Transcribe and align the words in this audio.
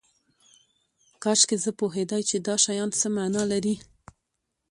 کاشکې 1.23 1.55
زه 1.63 1.69
پوهیدای 1.79 2.21
چې 2.29 2.37
دا 2.47 2.55
شیان 2.63 2.89
څه 2.99 3.07
معنی 3.15 3.43
لري 3.51 3.75